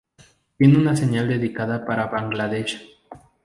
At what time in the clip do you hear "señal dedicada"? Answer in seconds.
0.95-1.85